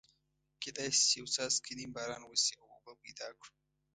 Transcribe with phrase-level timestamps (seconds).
[0.61, 3.53] کېدای شي یو څاڅکی نیم باران وشي او اوبه پیدا کړو.